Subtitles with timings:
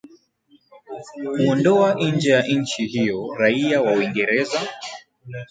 [1.35, 4.59] kuondoa nje ya nchi hiyo raia wa Uingereza